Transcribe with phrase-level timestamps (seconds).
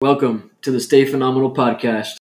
[0.00, 2.18] Welcome to the Stay Phenomenal podcast.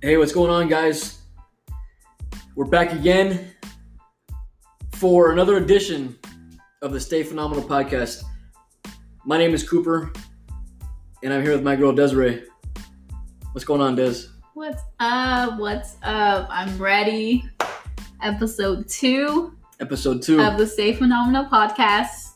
[0.00, 1.18] Hey, what's going on, guys?
[2.54, 3.52] We're back again
[4.92, 6.18] for another edition
[6.80, 8.22] of the Stay Phenomenal podcast.
[9.26, 10.10] My name is Cooper,
[11.22, 12.44] and I'm here with my girl Desiree.
[13.52, 14.22] What's going on, Des?
[14.54, 15.58] What's up?
[15.58, 16.48] What's up?
[16.48, 17.44] I'm ready.
[18.22, 20.40] Episode two Episode two.
[20.40, 22.30] of the Stay Phenomenal podcast.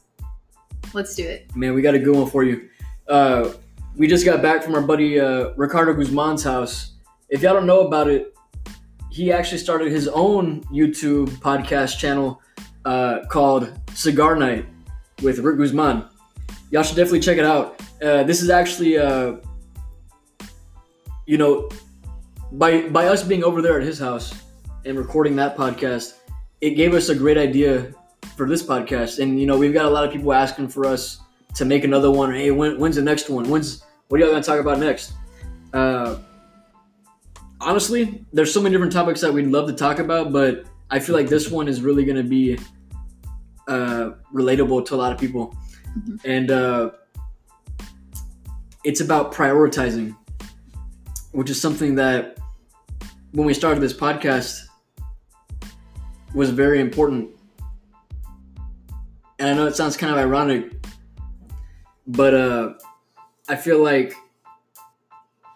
[0.93, 1.55] Let's do it.
[1.57, 2.69] Man, we got a good one for you.
[3.09, 3.53] Uh,
[3.97, 6.93] we just got back from our buddy uh, Ricardo Guzman's house.
[7.29, 8.35] If y'all don't know about it,
[9.11, 12.43] he actually started his own YouTube podcast channel
[12.85, 14.67] uh, called Cigar Night
[15.23, 16.05] with Rick Guzman.
[16.71, 17.81] Y'all should definitely check it out.
[18.03, 19.37] Uh, this is actually, uh,
[21.27, 21.69] you know,
[22.53, 24.35] by by us being over there at his house
[24.85, 26.15] and recording that podcast,
[26.61, 27.93] it gave us a great idea
[28.37, 29.19] for this podcast.
[29.23, 31.21] And you know, we've got a lot of people asking for us
[31.57, 32.33] to make another one.
[32.33, 33.49] Hey, when, when's the next one?
[33.49, 35.13] When's what are y'all gonna talk about next?
[35.73, 36.19] Uh,
[37.61, 41.15] honestly, there's so many different topics that we'd love to talk about, but I feel
[41.15, 42.59] like this one is really gonna be
[43.69, 45.55] uh, relatable to a lot of people,
[45.97, 46.21] Mhm.
[46.25, 46.91] and uh,
[48.85, 50.17] it's about prioritizing,
[51.33, 52.39] which is something that
[53.33, 54.63] when we started this podcast
[56.35, 57.31] was very important.
[59.39, 60.73] And I know it sounds kind of ironic,
[62.07, 62.75] but uh,
[63.49, 64.15] I feel like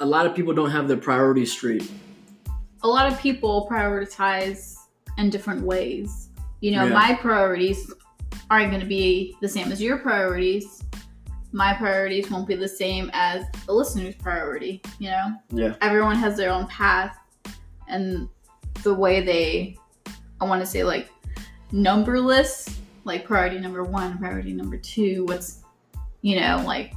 [0.00, 1.90] a lot of people don't have their priorities straight.
[2.82, 4.76] A lot of people prioritize
[5.18, 6.28] in different ways.
[6.60, 6.92] You know, Yeah.
[6.94, 7.92] my priorities
[8.50, 10.82] aren't going to be the same as your priorities.
[11.52, 14.82] My priorities won't be the same as the listener's priority.
[14.98, 15.74] You know, Yeah.
[15.80, 17.16] everyone has their own path
[17.88, 18.28] and
[18.82, 19.76] the way they,
[20.44, 21.08] I want to say, like
[21.72, 25.24] numberless, like priority number one, priority number two.
[25.24, 25.60] What's,
[26.22, 26.92] you know, like,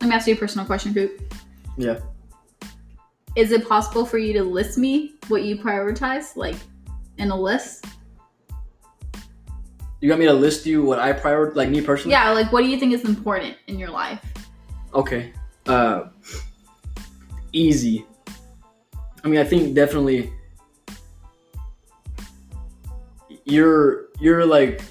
[0.00, 1.34] let me ask you a personal question, Coop.
[1.76, 1.98] Yeah.
[3.34, 6.56] Is it possible for you to list me what you prioritize, like
[7.18, 7.84] in a list?
[10.00, 12.12] You got me to list you what I prioritize, like me personally?
[12.12, 14.24] Yeah, like what do you think is important in your life?
[14.94, 15.32] Okay.
[15.66, 16.04] Uh,
[17.52, 18.06] easy.
[19.24, 20.32] I mean, I think definitely
[23.46, 24.82] you're you're like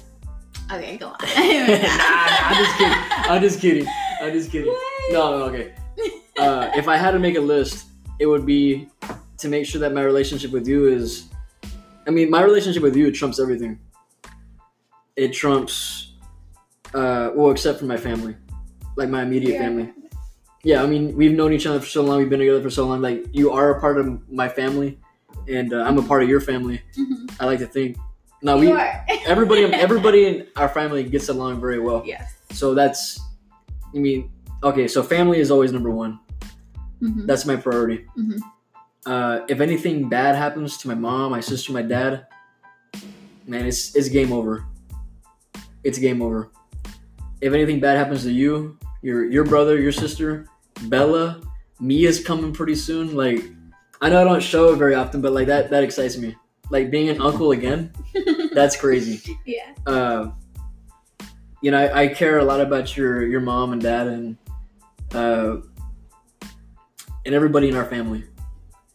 [0.72, 1.16] Okay, go on.
[1.20, 1.28] nah,
[1.86, 3.28] nah, I'm just kidding.
[3.30, 3.86] I'm just kidding.
[4.20, 4.74] I'm just kidding.
[5.12, 5.74] No, no, okay.
[6.38, 7.86] Uh, if I had to make a list,
[8.18, 8.88] it would be
[9.38, 11.28] to make sure that my relationship with you is.
[12.08, 13.78] I mean, my relationship with you trumps everything.
[15.16, 16.12] It trumps,
[16.94, 18.36] uh, well, except for my family,
[18.96, 19.58] like my immediate Yeah.
[19.60, 19.92] family.
[20.64, 22.18] Yeah, I mean, we've known each other for so long.
[22.18, 23.00] We've been together for so long.
[23.00, 24.98] Like, you are a part of my family,
[25.48, 26.80] and uh, I'm a part of your family.
[26.98, 27.30] Mhm.
[27.38, 27.96] I like to think.
[28.46, 28.80] Now You we,
[29.26, 32.02] everybody, everybody in our family gets along very well.
[32.06, 32.32] yes.
[32.50, 33.18] So that's,
[33.94, 34.30] I mean,
[34.62, 34.86] okay.
[34.86, 36.20] So family is always number one.
[37.02, 37.26] Mhm.
[37.26, 38.06] That's my priority.
[38.16, 38.38] Mhm.
[39.04, 42.26] Uh, if anything bad happens to my mom, my sister, my dad,
[43.46, 44.64] man, it's it's game over.
[45.82, 46.50] It's game over.
[47.40, 50.46] If anything bad happens to you, your your brother, your sister,
[50.86, 51.40] Bella,
[51.80, 53.14] Mia's coming pretty soon.
[53.14, 53.42] Like,
[54.00, 56.34] I know I don't show it very often, but like that that excites me.
[56.70, 57.92] Like being an uncle again,
[58.56, 59.74] that's crazy yeah.
[59.86, 60.30] uh,
[61.62, 64.36] you know, I, I care a lot about your your mom and dad and
[65.14, 65.56] uh,
[67.24, 68.24] and everybody in our family.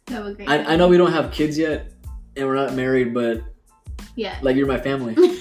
[0.05, 0.47] Great.
[0.47, 1.91] I, I know we don't have kids yet
[2.35, 3.41] and we're not married, but
[4.15, 4.37] yeah.
[4.41, 5.15] like you're my family.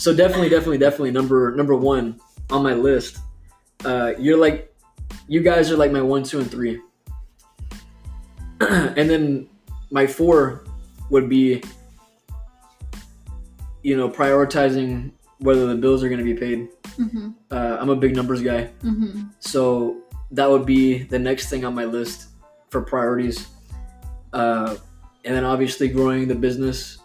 [0.00, 2.18] So definitely, definitely, definitely number number one
[2.48, 3.18] on my list.
[3.84, 4.74] Uh, you're like,
[5.28, 6.80] you guys are like my one, two, and three,
[8.60, 9.46] and then
[9.90, 10.64] my four
[11.10, 11.62] would be,
[13.82, 16.68] you know, prioritizing whether the bills are going to be paid.
[16.96, 19.96] hmm Uh, I'm a big numbers guy, hmm so
[20.32, 22.28] that would be the next thing on my list
[22.70, 23.48] for priorities.
[24.32, 24.76] Uh,
[25.24, 26.98] and then obviously growing the business,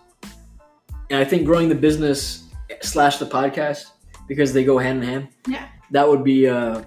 [1.10, 2.44] and I think growing the business
[2.82, 3.86] slash the podcast
[4.28, 5.28] because they go hand in hand.
[5.48, 5.68] Yeah.
[5.92, 6.84] That would be uh,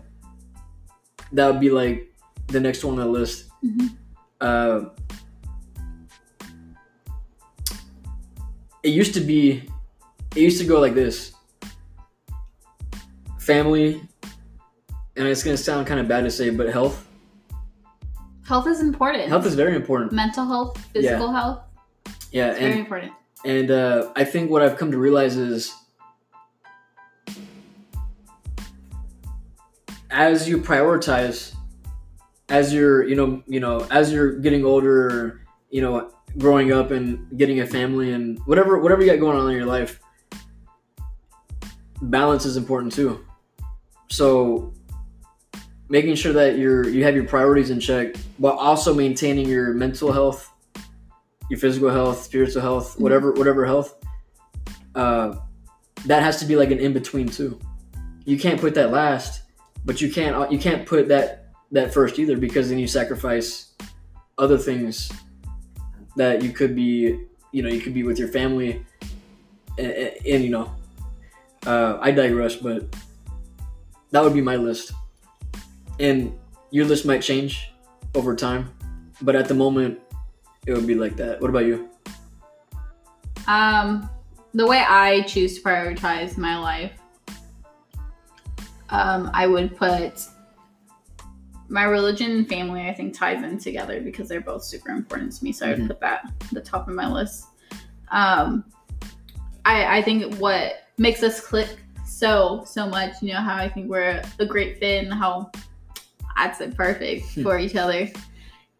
[1.32, 2.12] that would be like
[2.48, 3.50] the next one on the list.
[3.62, 3.86] hmm
[4.40, 4.94] Uh,
[8.82, 9.68] it used to be,
[10.34, 11.32] it used to go like this:
[13.38, 14.00] family,
[15.16, 17.06] and it's gonna sound kind of bad to say, but health.
[18.46, 19.28] Health is important.
[19.28, 20.12] Health is very important.
[20.12, 21.60] Mental health, physical health,
[22.32, 23.12] Yeah, it's very and important.
[23.44, 25.74] and uh, I think what I've come to realize is,
[30.10, 31.54] as you prioritize,
[32.48, 37.36] as you're you know you know as you're getting older, you know growing up and
[37.38, 40.00] getting a family and whatever whatever you got going on in your life,
[42.02, 43.24] balance is important too.
[44.10, 44.72] So
[45.88, 50.12] making sure that you're you have your priorities in check while also maintaining your mental
[50.12, 50.50] health,
[51.50, 53.94] your physical health, spiritual health, whatever whatever health.
[54.94, 55.36] Uh,
[56.06, 57.58] that has to be like an in between too.
[58.24, 59.42] You can't put that last,
[59.84, 63.74] but you can't you can't put that that first either because then you sacrifice
[64.38, 65.10] other things
[66.16, 68.84] that you could be you know you could be with your family
[69.78, 69.92] and,
[70.26, 70.72] and you know
[71.68, 72.96] uh, I digress, but
[74.10, 74.92] that would be my list.
[76.00, 76.32] And
[76.70, 77.70] your list might change
[78.14, 78.72] over time,
[79.20, 80.00] but at the moment,
[80.66, 81.40] it would be like that.
[81.42, 81.90] What about you?
[83.46, 84.08] Um,
[84.54, 86.92] the way I choose to prioritize my life,
[88.88, 90.22] um, I would put
[91.68, 92.88] my religion and family.
[92.88, 95.52] I think ties in together because they're both super important to me.
[95.52, 97.46] So I would put that at the top of my list.
[98.10, 98.64] Um,
[99.66, 103.14] I I think what makes us click so so much.
[103.22, 105.50] You know how I think we're a great fit and how
[106.36, 107.42] I'd say perfect Hmm.
[107.42, 108.10] for each other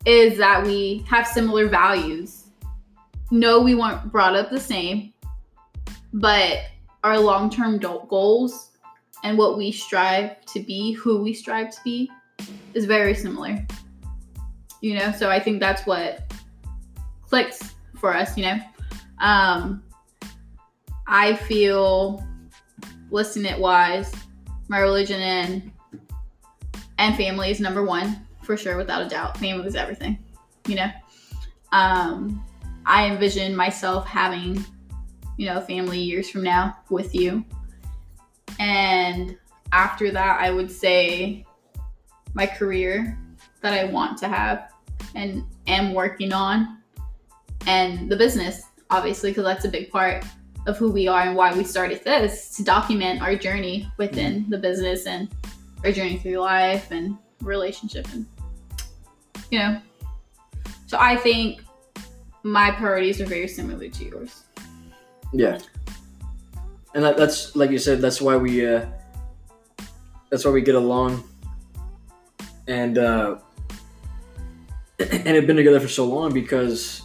[0.06, 2.44] is that we have similar values.
[3.30, 5.12] No, we weren't brought up the same,
[6.12, 6.60] but
[7.04, 8.70] our long term goals
[9.24, 12.10] and what we strive to be, who we strive to be,
[12.74, 13.66] is very similar.
[14.80, 16.32] You know, so I think that's what
[17.22, 18.58] clicks for us, you know.
[19.18, 19.82] Um,
[21.08, 22.22] I feel
[23.10, 24.12] listening it wise,
[24.68, 25.72] my religion and
[26.98, 29.38] and family is number one for sure, without a doubt.
[29.38, 30.18] Family is everything,
[30.66, 30.90] you know.
[31.72, 32.44] Um,
[32.84, 34.64] I envision myself having,
[35.38, 37.42] you know, family years from now with you,
[38.58, 39.38] and
[39.72, 41.46] after that, I would say
[42.34, 43.18] my career
[43.62, 44.72] that I want to have
[45.14, 46.82] and am working on,
[47.66, 50.24] and the business, obviously, because that's a big part
[50.68, 54.58] of who we are and why we started this to document our journey within the
[54.58, 55.28] business and
[55.84, 58.26] our journey through life and relationship and
[59.50, 59.80] you know
[60.86, 61.60] so i think
[62.42, 64.44] my priorities are very similar to yours
[65.32, 65.58] Yeah.
[66.94, 68.00] And that, that's like you said.
[68.00, 68.66] That's why we.
[68.66, 68.86] Uh,
[70.30, 71.22] that's why we get along.
[72.66, 73.38] And uh,
[74.98, 77.02] and have been together for so long because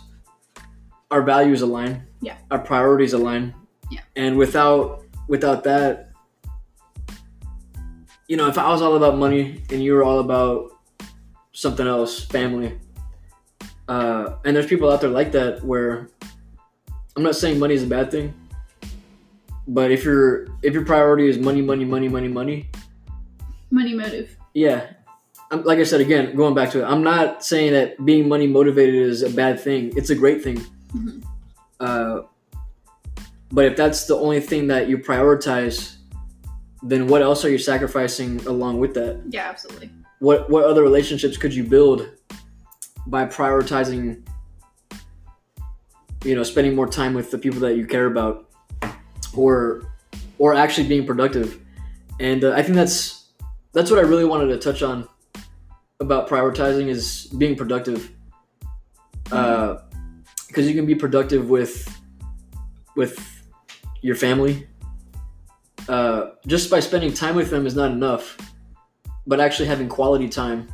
[1.14, 2.02] our values align.
[2.22, 2.38] Yeah.
[2.50, 3.54] Our priorities align.
[3.92, 4.02] Yeah.
[4.16, 6.10] And without without that,
[8.28, 10.72] you know, if I was all about money and you were all about
[11.52, 12.80] something else, family.
[13.88, 16.10] Uh, and there's people out there like that where
[17.16, 18.34] I'm not saying money is a bad thing,
[19.68, 22.70] but if your if your priority is money, money, money, money, money,
[23.70, 24.94] money motive yeah.
[25.52, 28.48] I'm, like I said again, going back to it, I'm not saying that being money
[28.48, 29.94] motivated is a bad thing.
[29.96, 30.66] It's a great thing.
[30.96, 31.24] Mhm.
[31.80, 32.22] Uh,
[33.52, 35.98] but if that's the only thing that you prioritize,
[36.82, 39.22] then what else are you sacrificing along with that?
[39.30, 42.10] yeah absolutely What what other relationships could you build
[43.08, 44.26] by prioritizing?
[46.24, 48.50] You know, spending more time with the people that you care about,
[49.36, 49.84] or
[50.38, 51.60] or actually being productive.
[52.20, 53.32] And uh, I think that's
[53.74, 55.08] that's what I really wanted to touch on
[56.00, 58.12] about prioritizing is being productive.
[60.54, 61.90] Because you can be productive with
[62.96, 63.18] with
[64.04, 64.68] your family.
[65.90, 68.38] Uh, just by spending time with them is not enough,
[69.26, 70.72] but actually having quality time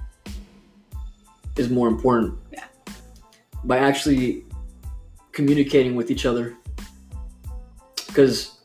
[1.56, 2.38] is more important.
[2.52, 2.66] Yeah.
[3.64, 4.44] By actually
[5.32, 6.58] communicating with each other,
[8.06, 8.60] because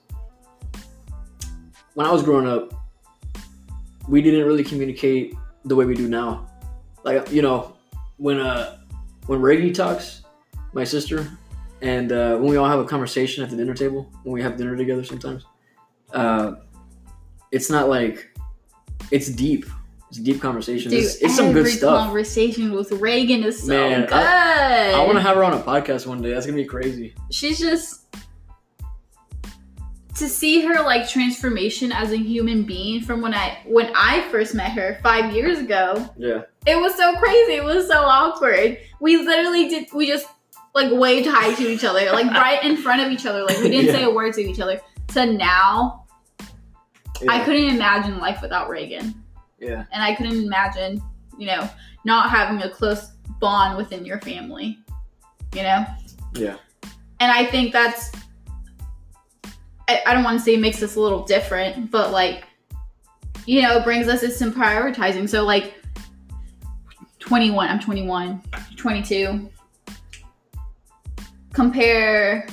[1.94, 2.74] when I was growing up,
[4.08, 5.32] we didn't really communicate
[5.64, 6.50] the way we do now.
[7.04, 7.76] Like you know,
[8.16, 8.78] when uh
[9.26, 10.23] when Reggie talks,
[10.74, 11.30] my sister,
[11.80, 14.56] and uh, when we all have a conversation at the dinner table, when we have
[14.56, 15.44] dinner together sometimes,
[16.12, 16.54] uh,
[17.52, 18.36] it's not like
[19.10, 19.66] it's deep.
[20.08, 20.90] It's a deep conversation.
[20.90, 22.06] Dude, it's, it's some good stuff.
[22.06, 24.12] conversation with Reagan is so Man, good.
[24.14, 26.32] I want to have her on a podcast one day.
[26.32, 27.14] That's gonna be crazy.
[27.30, 28.04] She's just
[30.16, 34.54] to see her like transformation as a human being from when I when I first
[34.54, 36.08] met her five years ago.
[36.16, 36.42] Yeah.
[36.66, 37.54] It was so crazy.
[37.54, 38.78] It was so awkward.
[39.00, 39.92] We literally did.
[39.92, 40.26] We just
[40.74, 43.44] like waved hi to each other, like right in front of each other.
[43.44, 43.92] Like we didn't Yeah.
[43.92, 44.80] say a word to each other.
[45.08, 46.04] To now,
[47.28, 49.14] I couldn't imagine life without Reagan,
[49.60, 49.84] Yeah.
[49.92, 51.00] and I couldn't imagine,
[51.38, 51.68] you know,
[52.04, 54.78] not having a close bond within your family.
[55.54, 55.86] You know.
[56.34, 56.56] Yeah.
[57.20, 58.10] And I think that's.
[59.88, 62.44] I, I don't want to say it makes us a little different, but like,
[63.46, 65.28] you know, it brings us to some prioritizing.
[65.28, 65.74] So like.
[67.20, 68.42] 21 i'm 21
[68.76, 69.48] 22
[71.54, 72.46] compare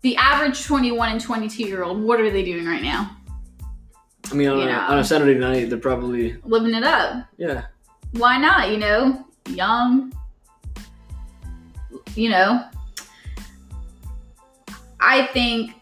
[0.00, 3.16] the average 21 and 22 year old, what are they doing right now?
[4.30, 4.80] I mean, on, You a, know.
[4.80, 7.26] on a Saturday night, they're probably Living it up.
[7.36, 7.66] yeah,
[8.12, 8.70] Why not?
[8.70, 10.12] You know, young.
[12.14, 12.64] You know,
[15.00, 15.72] I think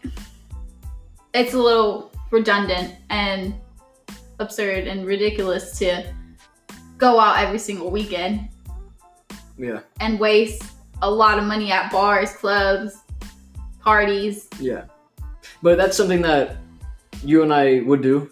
[1.33, 3.55] it's a little redundant and
[4.39, 6.13] absurd and ridiculous to
[6.97, 8.49] go out every single weekend
[9.57, 10.63] yeah, and waste
[11.01, 12.97] a lot of money at bars, clubs,
[13.81, 14.47] parties.
[14.59, 14.85] yeah.
[15.61, 16.57] But that's something that
[17.23, 18.29] you and I would do.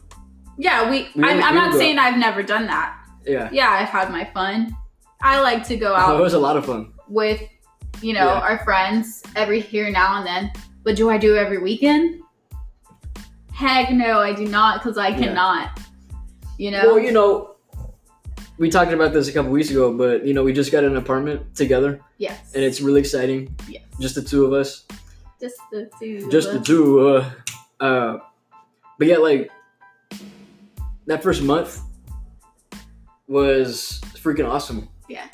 [0.57, 1.09] Yeah, we.
[1.15, 2.95] We- I'm, I'm not saying I've never done that.
[3.25, 4.75] Yeah, Yeah, I've had my fun.
[5.21, 6.93] I like to go oh, it was a lot of fun.
[7.07, 7.41] with,
[8.01, 8.39] you know, Yeah.
[8.41, 10.51] our friends every here now and then.
[10.83, 12.21] But do I do every weekend?
[13.51, 15.17] Heck no, I do not because I Yeah.
[15.19, 15.79] cannot.
[16.57, 16.85] You know.
[16.85, 17.54] Well, you know,
[18.57, 20.95] we talked about this a couple weeks ago, but you know, we just got an
[20.95, 22.53] apartment together, yes.
[22.53, 23.53] and it's really exciting.
[23.67, 23.83] yes.
[23.99, 24.85] Just the two of us.
[25.39, 26.29] just the two.
[26.31, 27.07] just the two.
[27.07, 27.29] Uh,
[27.79, 28.17] uh,
[28.97, 29.51] but yeah, like
[31.07, 31.81] that first month
[33.27, 35.27] was freaking awesome, Yeah.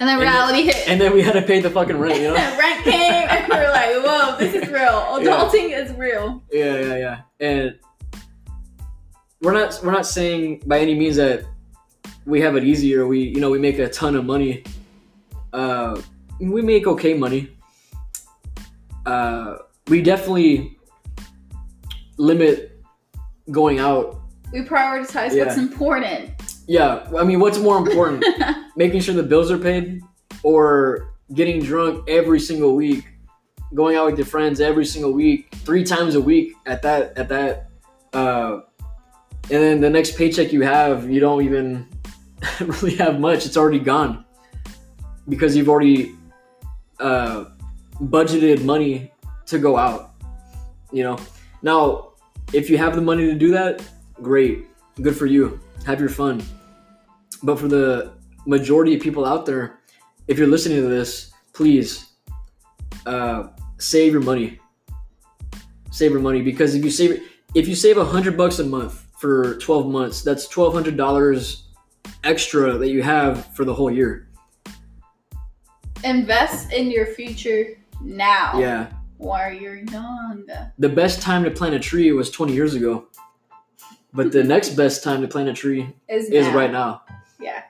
[0.00, 0.88] And then and reality hit.
[0.88, 2.20] and then we had to pay the fucking rent.
[2.20, 2.34] You know?
[2.34, 4.88] Rent came, and we were like, "Whoa, this is real.
[5.20, 7.20] Adulting is real." yeah, yeah, yeah.
[7.38, 7.78] And
[9.40, 11.44] we're not we're not saying by any means that
[12.26, 13.06] we have it easier.
[13.06, 14.64] We you know we make a ton of money.
[15.52, 16.00] Uh,
[16.40, 17.50] we make okay money.
[19.06, 19.56] Uh,
[19.88, 20.78] we definitely
[22.18, 22.80] limit
[23.50, 24.20] going out
[24.52, 25.46] We prioritize Yeah.
[25.46, 26.30] what's important.
[26.68, 28.24] Yeah, I mean, what's more important,
[28.76, 30.00] making sure the bills are paid,
[30.42, 33.04] or getting drunk every single week,
[33.74, 37.28] going out with your friends every single week, three times a week at that at
[37.30, 37.70] that,
[38.12, 38.60] uh,
[39.50, 41.88] and then the next paycheck you have, you don't even
[42.60, 43.46] really have much.
[43.46, 44.24] It's already gone
[45.28, 46.14] because you've already
[46.98, 47.46] uh,
[48.00, 49.12] budgeted money
[49.46, 50.14] to go out.
[50.92, 51.18] You know,
[51.62, 52.12] now
[52.52, 53.82] if you have the money to do that,
[54.14, 54.66] great,
[55.00, 55.60] good for you.
[55.86, 56.42] Have your fun.
[57.42, 58.12] But for the
[58.46, 59.80] majority of people out there,
[60.28, 62.12] if you're listening to this, please
[63.06, 64.60] uh, save your money.
[65.90, 67.22] Save your money because if you save
[67.54, 71.61] if you save a hundred bucks a month for 12 months, that's twelve hundred dollars
[72.24, 74.28] extra that you have for the whole year.
[76.04, 78.58] Invest in your future now.
[78.58, 78.88] Yeah.
[79.18, 80.44] While you're young.
[80.78, 83.06] The best time to plant a tree was 20 years ago.
[84.12, 86.54] But the next best time to plant a tree Is, is now.
[86.56, 87.02] right now.
[87.40, 87.62] Yeah.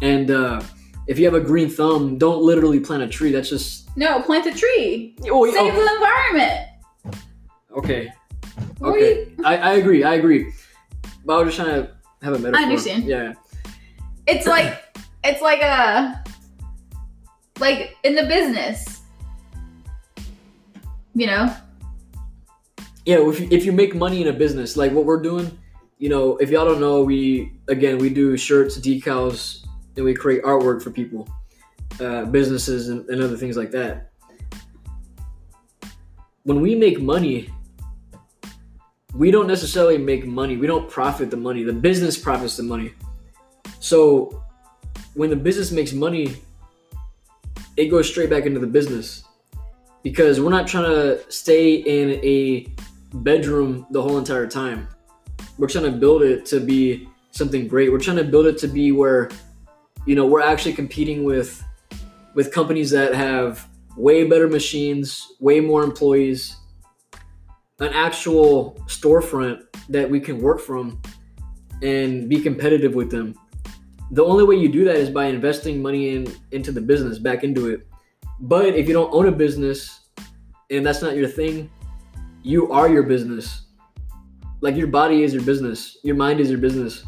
[0.00, 0.60] And uh,
[1.06, 3.30] if you have a green thumb, don't literally plant a tree.
[3.30, 5.14] That's just No, plant a tree.
[5.30, 6.68] oh, Save oh, the environment.
[7.76, 8.12] okay.
[8.78, 9.28] What Okay.
[9.38, 10.02] you- I, I agree.
[10.02, 10.52] I agree.
[11.24, 12.58] But I was just trying to have a metaphor.
[12.60, 13.04] I understand.
[13.04, 13.34] Yeah.
[14.26, 16.22] It's like it's like a
[17.58, 19.00] like in the business.
[21.14, 21.54] You know?
[23.04, 23.28] Yeah.
[23.28, 25.58] If you, if you make money in a business like what we're doing,
[25.98, 30.42] you know, if y'all don't know, we again we do shirts, decals, and we create
[30.42, 31.28] artwork for people,
[32.00, 34.10] uh, businesses, and, and other things like that.
[36.44, 37.48] When we make money,
[39.14, 40.56] we don't necessarily make money.
[40.56, 41.62] We don't profit the money.
[41.62, 42.94] The business profits the money.
[43.82, 44.42] So
[45.14, 46.36] when the business makes money,
[47.76, 49.24] it goes straight back into the business
[50.04, 52.68] because we're not trying to stay in a
[53.16, 54.86] bedroom the whole entire time.
[55.58, 57.90] We're trying to build it to be something great.
[57.90, 59.28] We're trying to build it to be where
[60.06, 61.62] you know, we're actually competing with
[62.34, 66.56] with companies that have way better machines, way more employees,
[67.80, 71.02] an actual storefront that we can work from
[71.82, 73.34] and be competitive with them.
[74.12, 77.44] The only way you do that is by investing money in into the business, back
[77.44, 77.86] into it.
[78.40, 80.00] But if you don't own a business
[80.70, 81.70] and that's not your thing,
[82.42, 83.66] you are your business.
[84.60, 87.04] Like your body is your business, your mind is your business.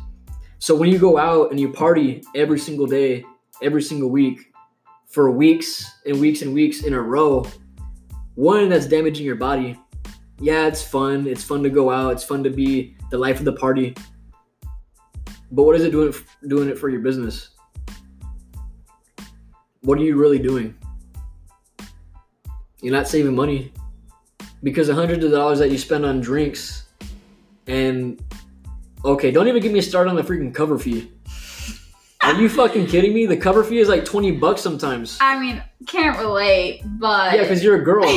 [0.58, 3.22] So when you go out and you party every single day,
[3.60, 4.52] every single week,
[5.08, 7.44] for weeks and weeks and weeks in a row,
[8.34, 9.78] one that's damaging your body.
[10.40, 11.26] Yeah, it's fun.
[11.26, 12.12] It's fun to go out.
[12.12, 13.94] It's fun to be the life of the party.
[15.50, 16.14] But what is it doing
[16.48, 17.50] doing it for your business?
[19.82, 20.74] What are you really doing?
[22.80, 23.72] You're not saving money
[24.62, 26.86] because the hundreds of dollars that you spend on drinks
[27.66, 28.22] and
[29.04, 31.10] okay, don't even get me started on the freaking cover fee.
[32.22, 33.26] Are you fucking kidding me?
[33.26, 35.18] The cover fee is like 20 bucks sometimes.
[35.20, 38.04] I mean, can't relate, but Yeah, because you're a girl.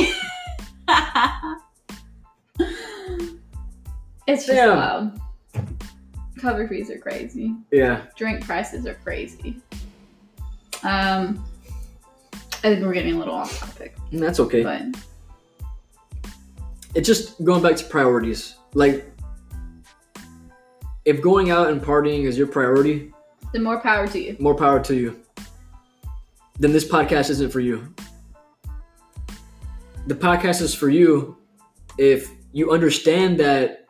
[4.26, 5.20] it's just Damn.
[6.40, 7.54] Cover fees are crazy.
[7.70, 8.02] Yeah.
[8.16, 9.60] Drink prices are crazy.
[10.82, 11.44] Um,
[12.34, 14.62] I think we're getting a little off topic, And that's okay.
[14.62, 14.82] but
[16.94, 18.56] it's just going back to priorities.
[18.74, 19.04] Like,
[21.04, 23.12] if going out and partying is your priority,
[23.52, 24.36] the more power to you.
[24.38, 25.18] more power to you.
[26.58, 27.94] Then this podcast isn't for you.
[30.06, 31.36] The podcast is for you
[31.98, 33.86] if you understand that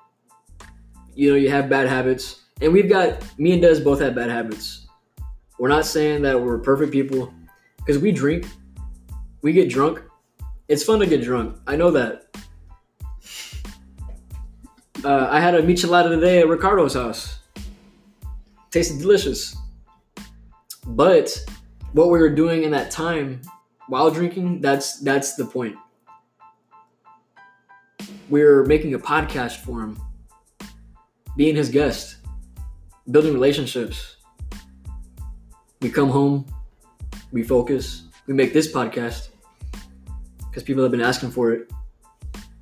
[1.14, 2.37] you know you have bad habits.
[2.60, 4.86] And we've got me and Des both have bad habits.
[5.58, 7.32] We're not saying that we're perfect people
[7.78, 8.46] because we drink,
[9.42, 10.02] we get drunk.
[10.68, 11.56] It's fun to get drunk.
[11.66, 12.26] I know that.
[15.04, 17.38] Uh, I had a michelada today at Ricardo's house.
[18.70, 19.56] Tasted delicious.
[20.86, 21.44] But
[21.92, 23.40] what we were doing in that time
[23.88, 25.76] while drinking, that's that's the point.
[28.28, 29.98] We are making a podcast for him,
[31.36, 32.17] being his guest,
[33.10, 34.16] building relationships.
[35.80, 36.46] We come home,
[37.32, 39.28] we focus, we make this podcast
[40.48, 41.70] because people have been asking for it.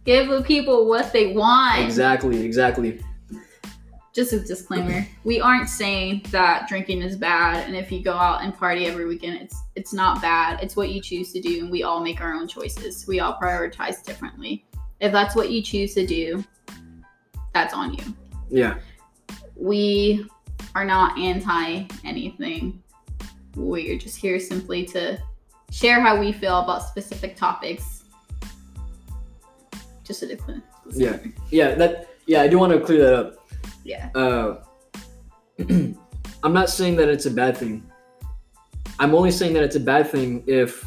[0.04, 1.80] Give the people what they want.
[1.80, 3.00] Exactly, exactly.
[4.14, 8.42] Just a disclaimer: we aren't saying that drinking is bad, and if you go out
[8.42, 10.62] and party every weekend, it's it's not bad.
[10.62, 13.06] It's what you choose to do, and we all make our own choices.
[13.06, 14.64] We all prioritize differently.
[15.00, 16.44] If that's what you choose to do,
[17.52, 18.04] that's on you.
[18.48, 18.78] Yeah,
[19.56, 20.26] We
[20.76, 22.82] are not anti anything.
[23.54, 25.18] We're just here simply to
[25.70, 28.04] share how we feel about specific topics.
[30.04, 30.62] Just a disclaimer.
[30.92, 31.18] Yeah.
[31.50, 31.74] yeah.
[31.74, 33.48] That yeah, I do want to clear that up.
[33.84, 34.10] Yeah.
[34.14, 34.62] uh,
[36.44, 37.82] I'm not saying that it's a bad thing.
[38.98, 40.84] I'm only saying that it's a bad thing if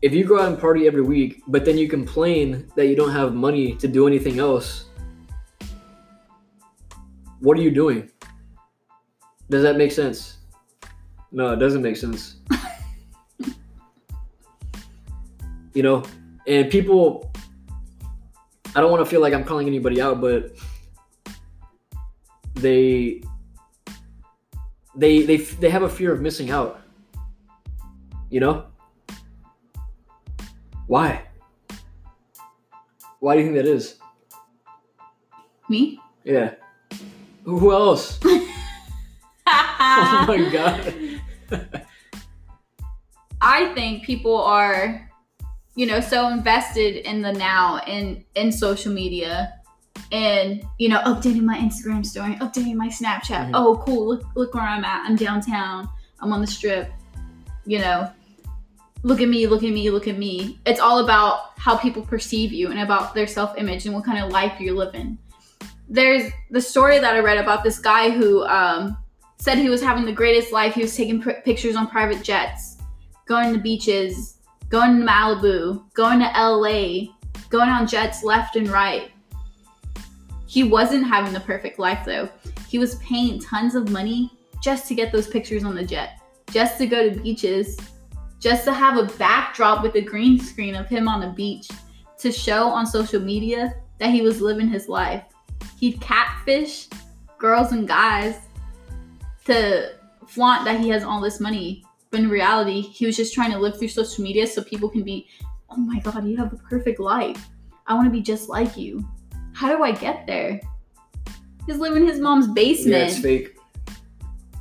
[0.00, 3.10] if you go out and party every week, but then you complain that you don't
[3.10, 4.84] have money to do anything else.
[7.40, 8.08] What are you doing?
[9.50, 10.38] Does that make sense?
[11.32, 12.36] No, it doesn't make sense.
[15.74, 16.04] you know,
[16.46, 17.32] and people
[18.74, 20.52] I don't want to feel like I'm calling anybody out, but
[22.54, 23.22] they
[24.94, 26.80] they they they have a fear of missing out.
[28.30, 28.66] You know?
[30.86, 31.22] Why?
[33.20, 33.96] Why do you think that is?
[35.68, 36.00] Me?
[36.24, 36.54] Yeah.
[37.44, 38.20] Who else?
[39.96, 40.50] oh my
[41.50, 41.74] god.
[43.40, 45.08] I think people are,
[45.76, 49.54] you know, so invested in the now in in social media
[50.12, 53.50] and you know, updating my Instagram story, updating my Snapchat.
[53.50, 53.52] Mhm.
[53.54, 54.08] Oh, cool!
[54.08, 55.08] Look, look where I'm at.
[55.08, 55.88] I'm downtown.
[56.20, 56.90] I'm on the strip.
[57.64, 58.10] You know,
[59.02, 60.58] look at me, look at me, look at me.
[60.66, 64.22] It's all about how people perceive you and about their self image and what kind
[64.22, 65.18] of life you're living.
[65.88, 68.96] There's the story that I read about this guy who um,
[69.40, 70.74] said he was having the greatest life.
[70.74, 72.78] He was taking pr- pictures on private jets,
[73.26, 77.12] going to beaches, going to Malibu, going to LA,
[77.48, 79.10] going on jets left and right.
[80.46, 82.28] He wasn't having the perfect life though.
[82.68, 84.30] He was paying tons of money
[84.62, 86.20] just to get those pictures on the jet,
[86.50, 87.76] just to go to beaches,
[88.40, 91.68] just to have a backdrop with a green screen of him on the beach
[92.18, 95.22] to show on social media that he was living his life.
[95.78, 96.88] He'd catfish
[97.38, 98.40] girls and guys
[99.48, 99.94] to
[100.26, 101.84] flaunt that he has all this money.
[102.10, 105.02] But in reality, he was just trying to live through social media so people can
[105.02, 105.28] be,
[105.70, 107.48] oh my god, you have the perfect life.
[107.86, 109.06] I want to be just like you.
[109.52, 110.60] How do I get there?
[111.66, 112.94] He's living in his mom's Yeah, basement.
[113.10, 113.56] it's fake.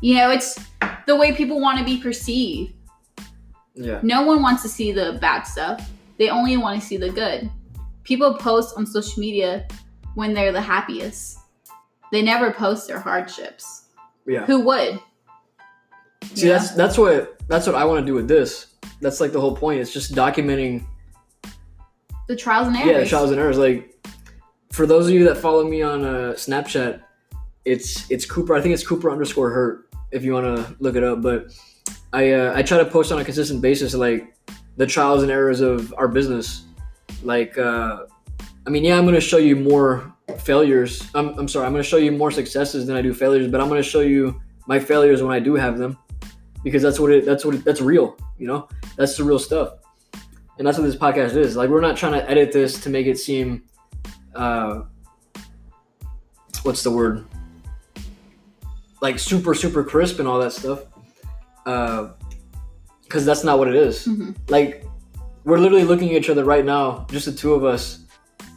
[0.02, 0.60] you know, it's
[1.06, 2.74] the way people want to be perceived.
[3.76, 4.00] Yeah.
[4.04, 5.90] No one wants to see the bad stuff.
[6.18, 7.50] They only want to see the good.
[8.04, 9.68] People post on social media
[10.16, 11.38] when they're the happiest.
[12.12, 13.84] They never post their hardships.
[14.28, 14.46] Yeah.
[14.46, 15.00] Who would?
[16.34, 16.54] See, Yeah.
[16.58, 18.68] that's that's what that's what I want to do with this.
[19.02, 19.80] That's like the whole point.
[19.80, 20.86] It's just documenting
[22.28, 22.88] The trials and errors.
[22.88, 23.10] yeah errors.
[23.10, 23.58] trials and errors.
[23.58, 23.94] Like
[24.72, 27.02] for those of you that follow me on uh, Snapchat,
[27.66, 28.54] it's it's Cooper.
[28.56, 31.22] I think it's Cooper underscore hurt if you want to look it up.
[31.22, 31.48] But
[32.14, 34.36] I uh, I try to post on a consistent basis like
[34.78, 36.64] the trials and errors of our business.
[37.24, 38.04] Like uh,
[38.66, 41.08] I mean, yeah, I'm gonna show you more failures.
[41.14, 43.50] I'm I'm sorry, I'm gonna show you more successes than I do failures.
[43.52, 45.98] But I'm gonna show you my failures when I do have them
[46.64, 48.18] because that's what it that's what it, that's real.
[48.38, 49.74] You know, that's the real stuff.
[50.58, 51.56] And that's what this podcast is.
[51.56, 53.64] Like we're not trying to edit this to make it seem
[54.36, 54.84] uh
[56.64, 57.26] what's the word?
[59.02, 60.82] Like super super crisp and all that stuff.
[61.66, 62.10] Uh
[63.10, 64.06] cuz that's not what it is.
[64.06, 64.36] Mhm.
[64.50, 64.84] Like
[65.46, 68.00] we're literally looking at each other right now, just the two of us,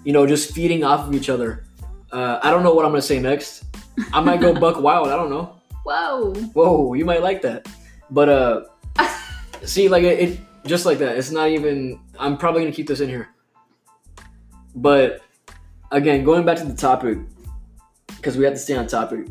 [0.02, 1.64] you know, just feeding off of each other.
[2.12, 3.64] Uh I don't know what I'm to say next.
[4.12, 5.56] I might go buck wild, I don't know.
[5.84, 6.34] Whoa.
[6.52, 7.68] Whoa, you might like that.
[8.10, 8.64] But uh
[9.64, 11.16] See, like it, it, just like that.
[11.16, 12.00] It's not even.
[12.18, 13.28] I'm probably gonna keep this in here.
[14.74, 15.20] But
[15.92, 17.18] again, going back to the topic,
[18.16, 19.26] because we have to stay on topic.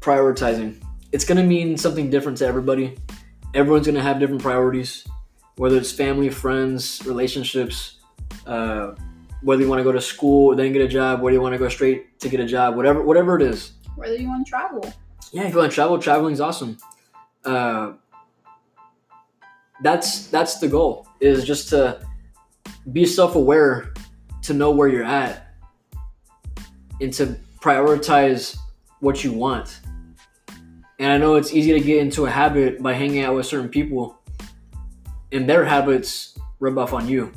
[0.00, 0.82] Prioritizing.
[1.12, 2.96] It's gonna mean something different to everybody.
[3.54, 5.06] Everyone's gonna have different priorities,
[5.56, 7.98] whether it's family, friends, relationships,
[8.46, 8.92] uh,
[9.42, 11.58] whether you want to go to school, then get a job, whether you want to
[11.58, 13.72] go straight to get a job, whatever, whatever it is.
[13.96, 14.94] Whether you want to travel.
[15.32, 16.78] Yeah, if you want to travel, traveling's awesome.
[17.44, 17.92] Uh,
[19.82, 22.04] that's that's the goal is just to
[22.92, 23.92] be self-aware
[24.42, 25.54] to know where you're at
[27.00, 28.56] and to prioritize
[29.00, 29.80] what you want
[30.98, 33.68] and i know it's easy to get into a habit by hanging out with certain
[33.68, 34.18] people
[35.32, 37.32] and their habits rub off on you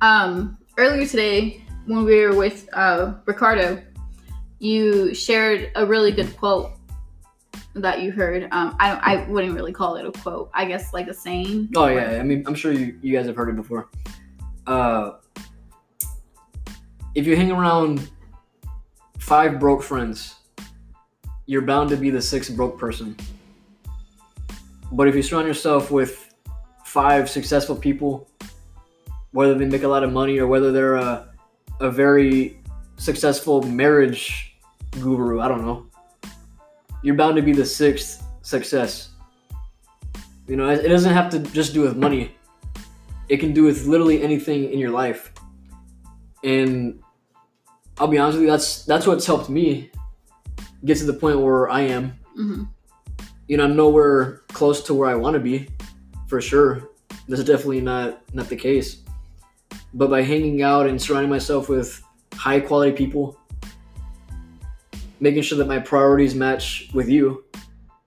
[0.00, 3.82] Um, earlier today, when we were with uh, Ricardo,
[4.60, 6.72] you shared a really good quote
[7.74, 8.44] that you heard.
[8.52, 10.50] Um, I, I wouldn't really call it a quote.
[10.54, 11.70] I guess like a saying.
[11.76, 13.88] oh yeah i mean i'm sure you, you guys have heard it before
[14.66, 15.12] uh,
[17.14, 18.10] if you hang around
[19.18, 20.36] five broke friends
[21.46, 23.16] you're bound to be the sixth broke person
[24.92, 26.34] but if you surround yourself with
[26.84, 28.28] five successful people
[29.38, 31.28] whether they make a lot of money or whether they're a,
[31.78, 32.58] a very
[32.96, 34.56] successful marriage
[35.00, 35.86] guru i don't know.
[37.04, 39.10] You're bound to be the sixth success.
[40.48, 42.34] You know it doesn't have to just do with money.
[43.28, 45.32] It can do with literally anything in your life.
[46.42, 47.00] And
[47.98, 49.90] i'll be honest with you that's that's what's helped me
[50.84, 52.04] get to the point where i am.
[52.34, 52.64] Hmm
[53.48, 55.68] you know i'm nowhere close to where i want to be
[56.26, 56.90] for sure.
[57.28, 58.90] That's definitely not not the case
[59.94, 62.02] but by hanging out and surrounding myself with
[62.34, 63.38] high quality people
[65.20, 67.44] making sure that my priorities match with you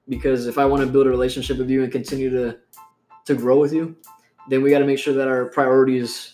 [0.08, 2.58] because if i want to build a relationship with you and continue to
[3.26, 3.96] to grow with you
[4.50, 6.34] then we got to make sure that our priorities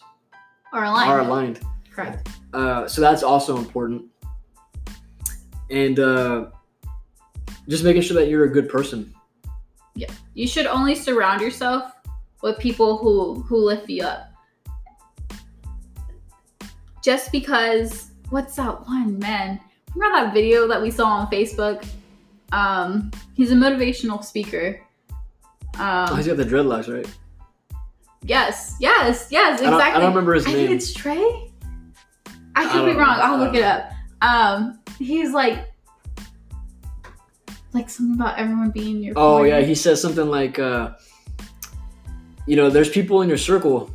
[0.74, 1.12] are aligned.
[1.12, 2.30] are aligned Correct.
[2.54, 4.04] uh, so that's also important
[5.70, 6.48] and uh,
[7.68, 9.14] just making sure that you're a good person
[9.96, 11.92] Yeah, You should only surround yourself
[12.42, 14.27] with people who who lift you up.
[17.08, 19.62] Just because what's that one man?
[19.96, 21.88] Remember that video that we saw on Facebook?
[22.52, 24.82] Um, he's a motivational speaker.
[25.80, 27.08] oh, Um, he's got the dreadlocks right
[28.24, 29.98] yes, yes, yes, I don't, exactly.
[29.98, 31.50] I don't remember his I name think it's Trey.
[32.58, 33.18] I could be wrong.
[33.20, 33.24] know.
[33.24, 33.90] I'll look it up.
[34.22, 35.66] Um, he's like,
[37.72, 39.14] like something about everyone being your.
[39.16, 40.92] Oh yeah, he says something like, uh,
[42.48, 43.90] you know, there's people in your circle,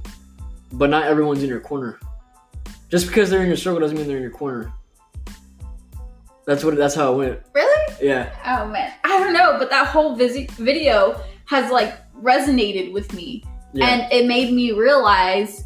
[0.72, 1.98] but not everyone's in your corner.
[2.92, 4.70] Just because they're in your circle doesn't mean they're in your corner.
[6.46, 6.76] That's what.
[6.76, 7.40] That's how it went.
[7.55, 7.94] Really?
[8.07, 8.31] Yeah.
[8.44, 13.42] Oh man, I don't know, but that whole visi- video has like resonated with me,
[13.72, 13.87] Yeah.
[13.87, 15.64] and it made me realize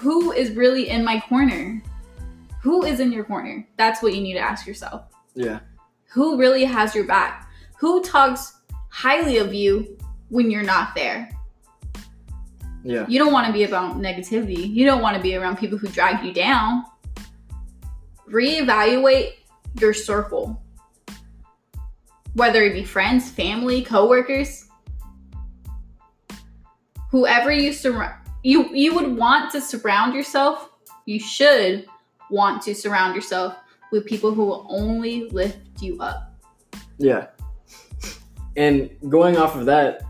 [0.00, 1.82] who is really in my corner.
[2.62, 3.66] Who is in your corner?
[3.78, 5.04] That's what you need to ask yourself.
[5.34, 5.60] yeah.
[6.12, 7.48] Who really has your back?
[7.78, 9.96] Who talks highly of you
[10.28, 11.30] when you're not there?
[12.84, 13.06] Yeah.
[13.08, 14.72] You don't want to be about negativity.
[14.72, 16.84] You don't want to be around people who drag you down.
[18.28, 19.34] Reevaluate
[19.80, 20.60] your circle.
[22.34, 24.68] Whether it be friends, family, coworkers,
[27.10, 30.70] whoever you surround you you would want to surround yourself,
[31.04, 31.86] you should
[32.30, 33.54] want to surround yourself
[33.92, 36.34] with people who will only lift you up.
[36.98, 37.26] Yeah.
[38.56, 40.02] And going off of that,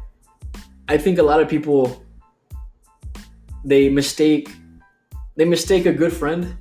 [0.88, 2.01] I think a lot of people
[3.64, 4.50] they mistake
[5.36, 6.56] they mistake a good friend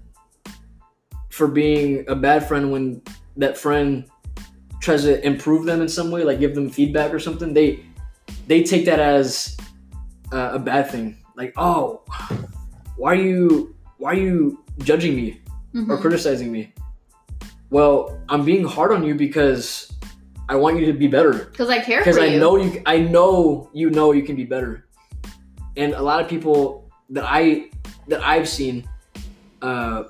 [1.29, 3.01] for being a bad friend when
[3.37, 4.05] that friend
[4.81, 7.53] tries to improve them in some way, like give them feedback or something.
[7.53, 7.85] They
[8.47, 9.57] they take that as
[10.31, 11.17] uh, a bad thing.
[11.35, 12.01] Like, oh,
[12.97, 15.37] why are you why are you judging me?
[15.73, 16.01] or Mhm.
[16.01, 16.73] criticizing me.
[17.69, 19.87] Well, I'm being hard on you because
[20.49, 21.47] I want you to be better.
[21.47, 22.39] Because I care Because I you.
[22.39, 24.83] know you I know you know you can be better.
[25.77, 26.80] And a lot of people
[27.11, 27.69] that I
[28.07, 28.87] that I've seen
[29.61, 30.03] uh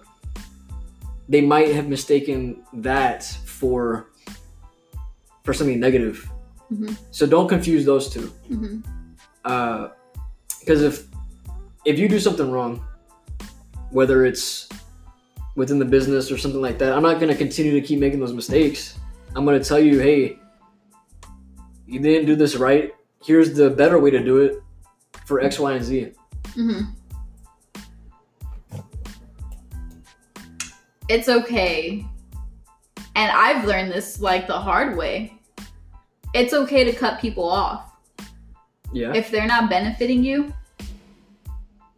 [1.28, 4.08] they might have mistaken that for
[5.44, 6.30] for something negative.
[6.72, 6.98] Mhm.
[7.12, 8.32] So don't confuse those two.
[8.50, 8.84] Mhm.
[10.60, 11.06] because if
[11.86, 12.84] if you do something wrong,
[13.90, 14.70] whether it's
[15.56, 18.34] within the business or something like that, I'm not gonna continue to keep making those
[18.34, 18.98] mistakes.
[19.36, 20.38] I'm gonna tell you, hey,
[21.88, 22.94] you didn't do this right.
[23.24, 24.62] Here's the better way to do it
[25.26, 26.12] for X, Y, and Z.
[26.54, 26.82] hmm
[31.10, 32.06] It's okay.
[33.16, 35.34] And I've learned this like the hard way.
[36.34, 37.92] it's okay to cut people off.
[38.94, 39.14] Yeah.
[39.14, 40.54] If they're not benefiting you,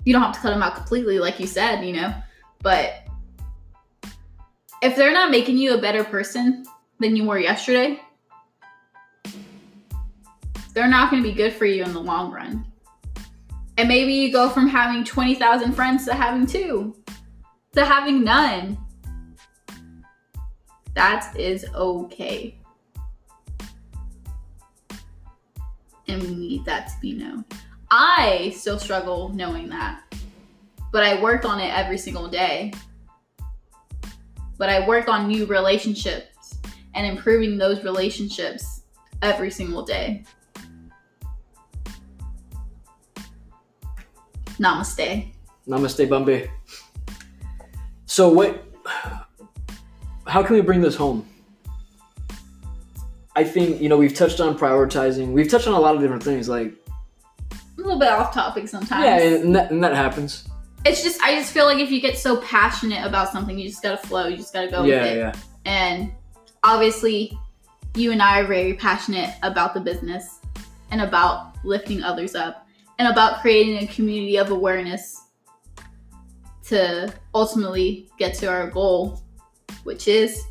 [0.05, 2.13] you don't have to cut them out completely, like you said, you know.
[2.61, 3.07] But
[4.81, 6.65] if they're not making you a better person
[6.99, 8.01] than you were yesterday,
[10.73, 12.65] they're not going to be good for you in the long run.
[13.77, 16.95] And maybe you go from having 20,000 friends to having two,
[17.73, 18.77] to having none.
[20.93, 22.59] That is okay.
[26.07, 27.45] And we need that to be known.
[27.89, 30.03] I still struggle knowing that,
[30.91, 32.73] but I work on it every single day.
[34.57, 36.59] But I work on new relationships
[36.93, 38.81] and improving those relationships
[39.21, 40.25] every single day.
[44.59, 45.31] Namaste.
[45.67, 46.49] Namaste, Bombay.
[48.05, 48.63] So what?
[50.27, 51.25] How can we bring this home?
[53.35, 55.31] I think you know we've touched on prioritizing.
[55.33, 56.73] We've touched on a lot of different things, like
[57.51, 59.03] A little bit off topic sometimes.
[59.03, 60.47] yeah, and that, and that happens.
[60.85, 63.81] It's just I just feel like if you get so passionate about something, you just
[63.81, 64.27] gotta flow.
[64.27, 65.17] You just gotta go yeah, with it.
[65.17, 65.33] yeah,
[65.65, 66.11] And
[66.63, 67.37] obviously,
[67.95, 70.39] you and I are very passionate about the business
[70.91, 72.62] and about lifting others up
[72.99, 75.19] and about creating a community of awareness
[76.67, 79.21] to ultimately get to our goal,
[79.83, 80.41] which is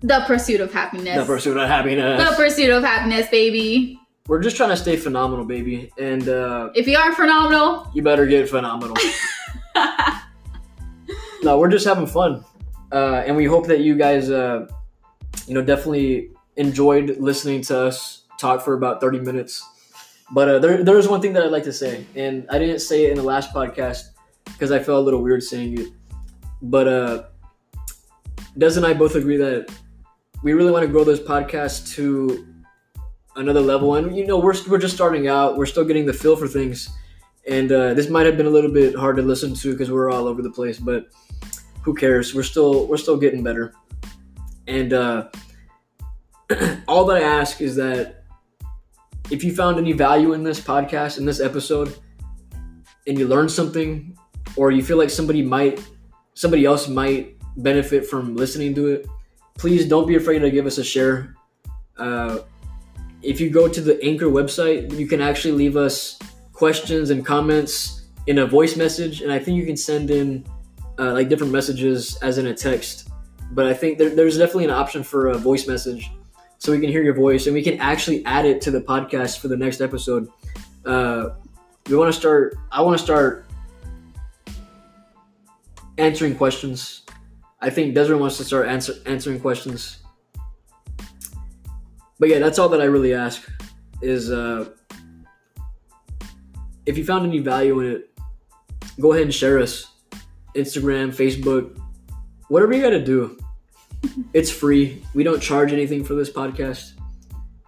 [0.00, 1.16] the pursuit of happiness.
[1.16, 2.22] the pursuit of happiness.
[2.28, 3.98] The pursuit of happiness, baby.
[4.28, 8.26] We're just trying to stay phenomenal, baby, and uh, If you aren't phenomenal, you better
[8.26, 8.96] get phenomenal.
[11.42, 12.44] no, we're just having fun,
[12.92, 14.68] uh, and we hope that you guys, uh,
[15.46, 19.68] you know, definitely enjoyed listening to us talk for about thirty minutes.
[20.32, 22.80] But uh, there, there is one thing that I'd like to say, and I didn't
[22.80, 24.02] say it in the last podcast
[24.46, 25.88] because I felt a little weird saying it.
[26.62, 27.22] But uh,
[28.56, 29.70] Des and I both agree that
[30.42, 32.46] we really want to grow this podcast to
[33.36, 35.56] another level, and you know, we're we're just starting out.
[35.56, 36.88] We're still getting the feel for things
[37.46, 40.10] and uh, this might have been a little bit hard to listen to because we're
[40.10, 41.06] all over the place but
[41.82, 43.72] who cares we're still we're still getting better
[44.68, 45.28] and uh,
[46.88, 48.21] all that i ask is that
[49.30, 51.96] if you found any value in this podcast in this episode
[53.06, 54.16] and you learned something
[54.56, 55.82] or you feel like somebody might
[56.34, 59.06] somebody else might benefit from listening to it
[59.58, 61.34] please don't be afraid to give us a share
[61.98, 62.38] uh,
[63.22, 66.18] if you go to the anchor website you can actually leave us
[66.52, 70.44] questions and comments in a voice message, and I think you can send in
[70.98, 73.08] uh, like different messages as in a text.
[73.50, 76.10] But I think there, there's definitely an option for a voice message,
[76.62, 79.40] so we can hear your voice and we can actually add it to the podcast
[79.40, 80.28] for the next episode.
[80.84, 81.30] Uh,
[81.88, 82.54] we want to start.
[82.70, 83.46] I want to start
[85.98, 87.02] answering questions.
[87.60, 90.04] I think Desiree wants to start answer, answering questions.
[92.20, 93.42] But yeah, that's all that I really ask
[94.00, 94.30] is.
[94.30, 94.66] Uh,
[96.86, 98.10] if you found any value in it,
[99.00, 99.88] go ahead and share us.
[100.54, 101.76] Instagram, Facebook,
[102.46, 103.36] whatever you got to do.
[104.32, 105.02] It's free.
[105.14, 106.92] We don't charge anything for this podcast.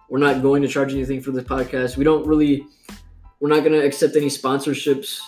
[0.09, 1.97] We're not going to charge anything for this podcast.
[1.97, 2.65] We don't really,
[3.39, 5.19] we're not going to accept any sponsorships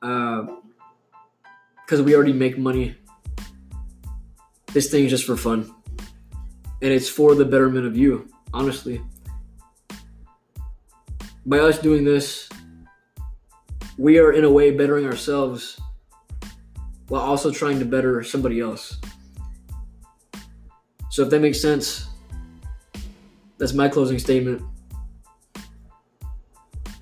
[0.00, 0.50] because
[2.00, 2.96] uh, we already make money.
[4.72, 5.72] This thing is just for fun.
[6.80, 9.00] And it's for the betterment of you, honestly.
[11.46, 12.48] By us doing this,
[13.98, 15.80] we are in a way bettering ourselves
[17.08, 18.98] while also trying to better somebody else.
[21.12, 22.06] So if that makes sense,
[23.58, 24.62] that's my closing statement.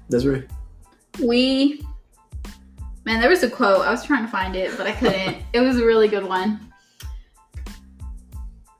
[0.08, 0.48] Desiree?
[1.22, 1.86] We,
[3.04, 3.86] man, there was a quote.
[3.86, 5.36] I was trying to find it, but I couldn't.
[5.52, 6.72] it was a really good one.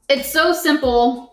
[0.09, 1.33] It's so simple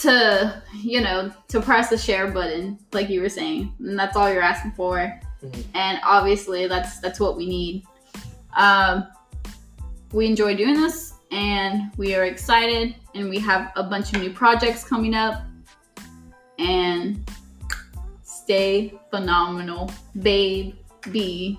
[0.00, 4.30] to, you know, to press the share button, like you were saying, and that's all
[4.30, 4.98] you're asking for.
[5.42, 5.64] Mhm.
[5.72, 7.84] And obviously, that's that's what we need.
[8.54, 9.06] Um,
[10.12, 14.32] we enjoy doing this, and we are excited, and we have a bunch of new
[14.32, 15.42] projects coming up.
[16.60, 17.28] And
[18.22, 20.76] stay phenomenal, babe.
[21.10, 21.58] Be